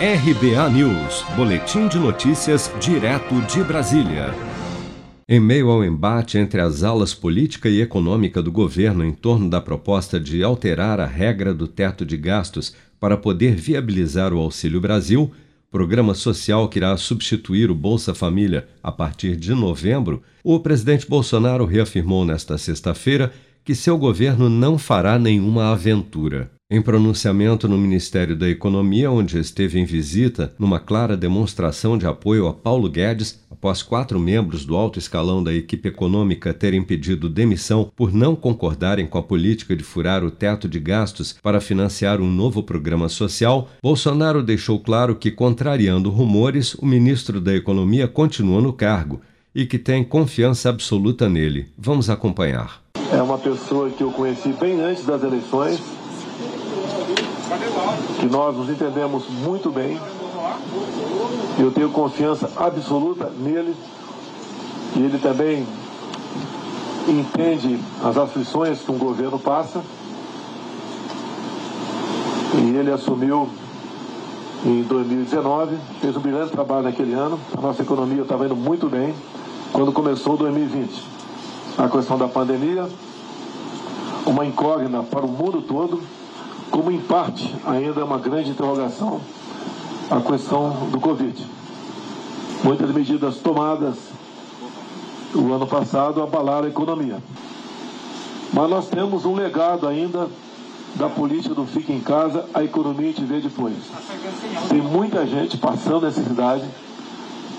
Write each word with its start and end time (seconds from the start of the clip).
RBA 0.00 0.70
News, 0.70 1.24
Boletim 1.34 1.88
de 1.88 1.98
Notícias, 1.98 2.70
direto 2.80 3.34
de 3.52 3.64
Brasília. 3.64 4.32
Em 5.28 5.40
meio 5.40 5.70
ao 5.70 5.84
embate 5.84 6.38
entre 6.38 6.60
as 6.60 6.84
alas 6.84 7.14
política 7.14 7.68
e 7.68 7.80
econômica 7.80 8.40
do 8.40 8.52
governo 8.52 9.04
em 9.04 9.12
torno 9.12 9.50
da 9.50 9.60
proposta 9.60 10.20
de 10.20 10.40
alterar 10.40 11.00
a 11.00 11.04
regra 11.04 11.52
do 11.52 11.66
teto 11.66 12.06
de 12.06 12.16
gastos 12.16 12.76
para 13.00 13.16
poder 13.16 13.56
viabilizar 13.56 14.32
o 14.32 14.38
Auxílio 14.38 14.80
Brasil, 14.80 15.32
programa 15.68 16.14
social 16.14 16.68
que 16.68 16.78
irá 16.78 16.96
substituir 16.96 17.68
o 17.68 17.74
Bolsa 17.74 18.14
Família 18.14 18.68
a 18.80 18.92
partir 18.92 19.34
de 19.34 19.52
novembro, 19.52 20.22
o 20.44 20.60
presidente 20.60 21.08
Bolsonaro 21.08 21.64
reafirmou 21.64 22.24
nesta 22.24 22.56
sexta-feira 22.56 23.32
que 23.64 23.74
seu 23.74 23.98
governo 23.98 24.48
não 24.48 24.78
fará 24.78 25.18
nenhuma 25.18 25.72
aventura. 25.72 26.56
Em 26.70 26.82
pronunciamento 26.82 27.66
no 27.66 27.78
Ministério 27.78 28.36
da 28.36 28.46
Economia, 28.46 29.10
onde 29.10 29.38
esteve 29.38 29.80
em 29.80 29.86
visita, 29.86 30.52
numa 30.58 30.78
clara 30.78 31.16
demonstração 31.16 31.96
de 31.96 32.06
apoio 32.06 32.46
a 32.46 32.52
Paulo 32.52 32.90
Guedes, 32.90 33.40
após 33.50 33.82
quatro 33.82 34.20
membros 34.20 34.66
do 34.66 34.76
alto 34.76 34.98
escalão 34.98 35.42
da 35.42 35.50
equipe 35.50 35.88
econômica 35.88 36.52
terem 36.52 36.82
pedido 36.82 37.30
demissão 37.30 37.90
por 37.96 38.12
não 38.12 38.36
concordarem 38.36 39.06
com 39.06 39.16
a 39.16 39.22
política 39.22 39.74
de 39.74 39.82
furar 39.82 40.22
o 40.22 40.30
teto 40.30 40.68
de 40.68 40.78
gastos 40.78 41.34
para 41.42 41.58
financiar 41.58 42.20
um 42.20 42.30
novo 42.30 42.62
programa 42.62 43.08
social, 43.08 43.70
Bolsonaro 43.82 44.42
deixou 44.42 44.78
claro 44.78 45.16
que, 45.16 45.30
contrariando 45.30 46.10
rumores, 46.10 46.74
o 46.74 46.84
ministro 46.84 47.40
da 47.40 47.56
Economia 47.56 48.06
continua 48.06 48.60
no 48.60 48.74
cargo 48.74 49.22
e 49.54 49.64
que 49.64 49.78
tem 49.78 50.04
confiança 50.04 50.68
absoluta 50.68 51.30
nele. 51.30 51.68
Vamos 51.78 52.10
acompanhar. 52.10 52.82
É 53.10 53.22
uma 53.22 53.38
pessoa 53.38 53.88
que 53.88 54.02
eu 54.02 54.10
conheci 54.10 54.52
bem 54.52 54.78
antes 54.82 55.06
das 55.06 55.22
eleições 55.22 55.80
que 58.20 58.26
nós 58.26 58.56
nos 58.56 58.68
entendemos 58.68 59.28
muito 59.28 59.70
bem. 59.70 59.98
Eu 61.58 61.70
tenho 61.72 61.90
confiança 61.90 62.50
absoluta 62.56 63.30
nele 63.38 63.74
e 64.96 65.02
ele 65.02 65.18
também 65.18 65.66
entende 67.08 67.80
as 68.04 68.16
aflições 68.16 68.80
que 68.80 68.92
um 68.92 68.98
governo 68.98 69.38
passa. 69.38 69.82
E 72.54 72.76
ele 72.76 72.90
assumiu 72.90 73.48
em 74.64 74.82
2019, 74.82 75.76
fez 76.00 76.16
um 76.16 76.20
brilhante 76.20 76.52
trabalho 76.52 76.82
naquele 76.82 77.14
ano. 77.14 77.38
A 77.56 77.60
nossa 77.60 77.82
economia 77.82 78.22
estava 78.22 78.44
indo 78.44 78.56
muito 78.56 78.88
bem 78.88 79.14
quando 79.72 79.92
começou 79.92 80.36
2020. 80.36 81.04
A 81.78 81.88
questão 81.88 82.18
da 82.18 82.26
pandemia, 82.26 82.88
uma 84.26 84.44
incógnita 84.44 85.02
para 85.02 85.24
o 85.24 85.28
mundo 85.28 85.62
todo 85.62 86.02
como 86.70 86.90
em 86.90 87.00
parte 87.00 87.54
ainda 87.66 88.00
é 88.00 88.04
uma 88.04 88.18
grande 88.18 88.50
interrogação 88.50 89.20
a 90.10 90.20
questão 90.20 90.70
do 90.90 90.98
Covid. 91.00 91.46
Muitas 92.64 92.90
medidas 92.90 93.36
tomadas 93.36 93.96
o 95.34 95.52
ano 95.52 95.66
passado 95.66 96.22
abalaram 96.22 96.66
a 96.66 96.70
economia. 96.70 97.22
Mas 98.52 98.70
nós 98.70 98.88
temos 98.88 99.24
um 99.26 99.34
legado 99.34 99.86
ainda 99.86 100.28
da 100.94 101.08
política 101.08 101.54
do 101.54 101.66
fique 101.66 101.92
em 101.92 102.00
casa, 102.00 102.46
a 102.54 102.64
economia 102.64 103.12
te 103.12 103.22
vê 103.22 103.40
depois. 103.40 103.74
Tem 104.68 104.80
muita 104.80 105.26
gente 105.26 105.58
passando 105.58 106.06
necessidade, 106.06 106.64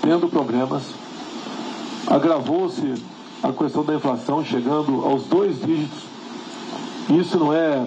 tendo 0.02 0.28
problemas. 0.28 0.82
Agravou-se 2.06 2.94
a 3.42 3.52
questão 3.52 3.84
da 3.84 3.94
inflação, 3.94 4.44
chegando 4.44 5.04
aos 5.04 5.24
dois 5.24 5.60
dígitos. 5.60 6.00
Isso 7.08 7.38
não 7.38 7.52
é 7.54 7.86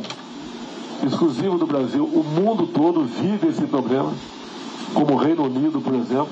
exclusivo 1.05 1.57
do 1.57 1.65
Brasil. 1.65 2.03
O 2.05 2.23
mundo 2.23 2.67
todo 2.67 3.03
vive 3.03 3.47
esse 3.47 3.65
problema, 3.67 4.13
como 4.93 5.13
o 5.13 5.17
Reino 5.17 5.43
Unido, 5.43 5.81
por 5.81 5.93
exemplo, 5.93 6.29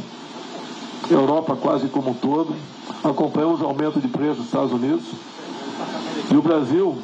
Europa 1.10 1.56
quase 1.56 1.88
como 1.88 2.12
um 2.12 2.14
todo. 2.14 2.56
Acompanhamos 3.04 3.62
o 3.62 3.66
aumento 3.66 4.00
de 4.00 4.08
preços 4.08 4.38
nos 4.38 4.46
Estados 4.48 4.72
Unidos. 4.72 5.04
E 6.32 6.36
o 6.36 6.42
Brasil 6.42 6.98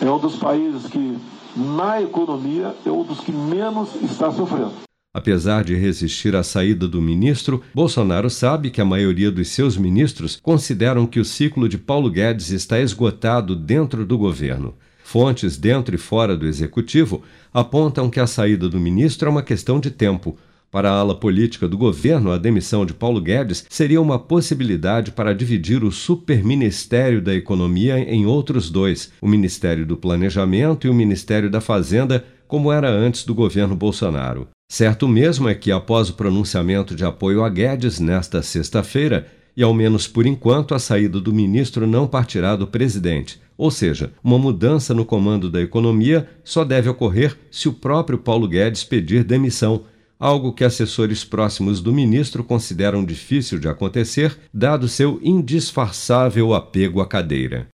é 0.00 0.10
um 0.10 0.18
dos 0.18 0.36
países 0.36 0.86
que, 0.86 1.16
na 1.56 2.00
economia, 2.02 2.74
é 2.84 2.90
um 2.90 3.04
dos 3.04 3.20
que 3.20 3.32
menos 3.32 3.90
está 4.02 4.30
sofrendo. 4.32 4.72
Apesar 5.14 5.62
de 5.62 5.74
resistir 5.74 6.34
à 6.34 6.42
saída 6.42 6.88
do 6.88 7.02
ministro, 7.02 7.62
Bolsonaro 7.74 8.30
sabe 8.30 8.70
que 8.70 8.80
a 8.80 8.84
maioria 8.84 9.30
dos 9.30 9.48
seus 9.48 9.76
ministros 9.76 10.38
consideram 10.42 11.06
que 11.06 11.20
o 11.20 11.24
ciclo 11.24 11.68
de 11.68 11.76
Paulo 11.76 12.10
Guedes 12.10 12.50
está 12.50 12.80
esgotado 12.80 13.54
dentro 13.54 14.06
do 14.06 14.16
governo. 14.16 14.74
Fontes 15.02 15.56
dentro 15.56 15.94
e 15.94 15.98
fora 15.98 16.36
do 16.36 16.46
executivo 16.46 17.22
apontam 17.52 18.08
que 18.08 18.20
a 18.20 18.26
saída 18.26 18.68
do 18.68 18.80
ministro 18.80 19.28
é 19.28 19.30
uma 19.30 19.42
questão 19.42 19.78
de 19.78 19.90
tempo. 19.90 20.38
Para 20.70 20.90
a 20.90 20.94
ala 20.94 21.14
política 21.14 21.68
do 21.68 21.76
governo, 21.76 22.32
a 22.32 22.38
demissão 22.38 22.86
de 22.86 22.94
Paulo 22.94 23.20
Guedes 23.20 23.66
seria 23.68 24.00
uma 24.00 24.18
possibilidade 24.18 25.10
para 25.10 25.34
dividir 25.34 25.84
o 25.84 25.92
superministério 25.92 27.20
da 27.20 27.34
Economia 27.34 27.98
em 27.98 28.24
outros 28.24 28.70
dois, 28.70 29.12
o 29.20 29.28
Ministério 29.28 29.84
do 29.84 29.98
Planejamento 29.98 30.86
e 30.86 30.90
o 30.90 30.94
Ministério 30.94 31.50
da 31.50 31.60
Fazenda, 31.60 32.24
como 32.48 32.72
era 32.72 32.90
antes 32.90 33.24
do 33.24 33.34
governo 33.34 33.76
Bolsonaro. 33.76 34.48
Certo 34.70 35.06
mesmo 35.06 35.46
é 35.46 35.54
que, 35.54 35.70
após 35.70 36.08
o 36.08 36.14
pronunciamento 36.14 36.94
de 36.94 37.04
apoio 37.04 37.44
a 37.44 37.50
Guedes 37.50 38.00
nesta 38.00 38.42
sexta-feira, 38.42 39.26
e 39.56 39.62
ao 39.62 39.74
menos 39.74 40.06
por 40.06 40.26
enquanto 40.26 40.74
a 40.74 40.78
saída 40.78 41.20
do 41.20 41.32
ministro 41.32 41.86
não 41.86 42.06
partirá 42.06 42.56
do 42.56 42.66
presidente. 42.66 43.40
Ou 43.56 43.70
seja, 43.70 44.12
uma 44.24 44.38
mudança 44.38 44.94
no 44.94 45.04
comando 45.04 45.50
da 45.50 45.60
economia 45.60 46.28
só 46.42 46.64
deve 46.64 46.88
ocorrer 46.88 47.36
se 47.50 47.68
o 47.68 47.72
próprio 47.72 48.18
Paulo 48.18 48.48
Guedes 48.48 48.82
pedir 48.82 49.24
demissão, 49.24 49.84
algo 50.18 50.52
que 50.52 50.64
assessores 50.64 51.24
próximos 51.24 51.80
do 51.80 51.92
ministro 51.92 52.42
consideram 52.42 53.04
difícil 53.04 53.58
de 53.58 53.68
acontecer, 53.68 54.38
dado 54.52 54.88
seu 54.88 55.20
indisfarçável 55.22 56.54
apego 56.54 57.00
à 57.00 57.06
cadeira. 57.06 57.68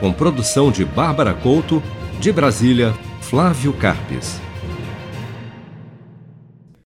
Com 0.00 0.12
produção 0.12 0.70
de 0.70 0.84
Bárbara 0.84 1.34
Couto, 1.34 1.82
de 2.20 2.32
Brasília, 2.32 2.92
Flávio 3.20 3.72
Carpes. 3.72 4.45